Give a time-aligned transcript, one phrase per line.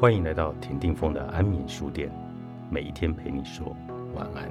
[0.00, 2.10] 欢迎来到田定峰的安眠书店，
[2.70, 3.76] 每一天陪你说
[4.14, 4.50] 晚安。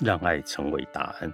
[0.00, 1.32] 让爱成为答案，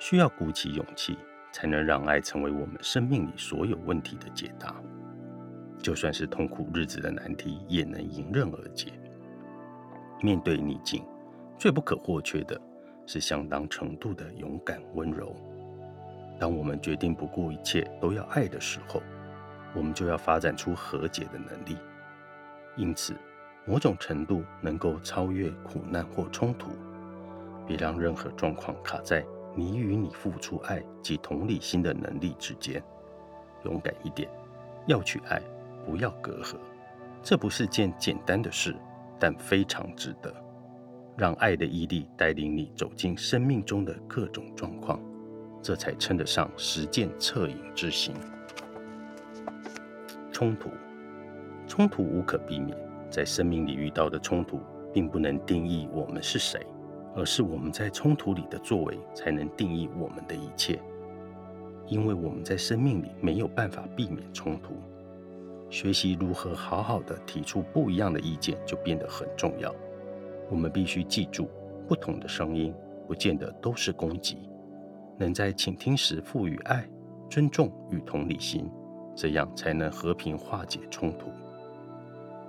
[0.00, 1.16] 需要鼓起勇气，
[1.52, 4.74] 才能让爱成为我们生命里所有问题的解答。
[5.86, 8.88] 就算是痛苦日子的难题，也能迎刃而解。
[10.20, 11.04] 面对逆境，
[11.56, 12.60] 最不可或缺的
[13.06, 15.32] 是相当程度的勇敢温柔。
[16.40, 19.00] 当我们决定不顾一切都要爱的时候，
[19.76, 21.78] 我们就要发展出和解的能力。
[22.74, 23.14] 因此，
[23.64, 26.72] 某种程度能够超越苦难或冲突。
[27.64, 29.24] 别让任何状况卡在
[29.54, 32.82] 你与你付出爱及同理心的能力之间。
[33.62, 34.28] 勇敢一点，
[34.88, 35.40] 要去爱。
[35.86, 36.56] 不要隔阂，
[37.22, 38.74] 这不是件简单的事，
[39.20, 40.34] 但非常值得。
[41.16, 45.00] 让爱的毅力带领你走进生命中的各种状况，
[45.62, 48.12] 这才称得上实践恻隐之心。
[50.32, 50.68] 冲突，
[51.66, 52.76] 冲突无可避免，
[53.08, 54.60] 在生命里遇到的冲突，
[54.92, 56.60] 并不能定义我们是谁，
[57.14, 60.78] 而是我们在冲突里的作为，才能定义我们的一切。
[61.86, 64.74] 因为我们在生命里没有办法避免冲突。
[65.68, 69.74] 学习如何好好的提出不一样的意见，就变得很重要。
[70.48, 71.48] 我们必须记住，
[71.88, 72.72] 不同的声音
[73.06, 74.48] 不见得都是攻击。
[75.18, 76.86] 能在倾听时赋予爱、
[77.28, 78.70] 尊重与同理心，
[79.14, 81.30] 这样才能和平化解冲突。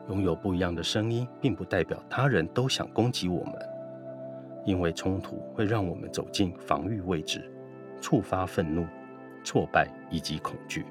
[0.09, 3.54] 拥有不一样的声音，并不代表他人都想攻击我们，
[4.66, 7.52] 因为冲突会让我们走进防御位置，
[8.00, 8.86] 触发愤怒、
[9.44, 10.86] 挫败以及恐惧。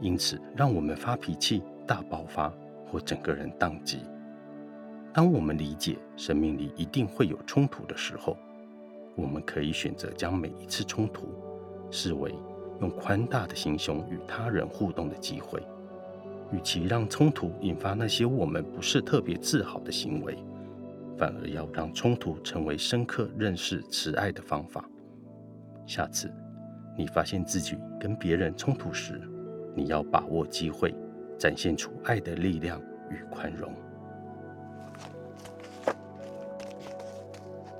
[0.00, 2.52] 因此，让我们发脾气、大爆发
[2.86, 4.00] 或整个人宕机。
[5.12, 8.36] 当我们理解生命里一定会有冲突的时候，
[9.16, 11.28] 我们可以选择将每一次冲突
[11.90, 12.32] 视为
[12.80, 15.60] 用宽大的心胸与他人互动的机会。
[16.52, 20.38] 与其让冲突引发那些我们不是特别自豪的行为，
[21.18, 24.88] 反而要让冲突成为深刻认识慈爱的方法。
[25.84, 26.32] 下次
[26.96, 29.20] 你发现自己跟别人冲突时，
[29.78, 30.92] 你要把握机会，
[31.38, 33.72] 展现出爱的力量与宽容。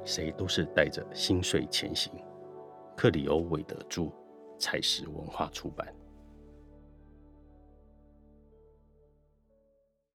[0.04, 2.12] 谁都是带着心碎前行。
[2.96, 4.12] 克里欧·韦德著，
[4.60, 5.88] 采石文化出版。